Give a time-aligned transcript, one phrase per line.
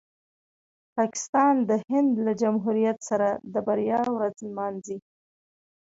[0.97, 4.97] پاکستان د هند له جمهوریت سره د بریا ورځ نمانځي.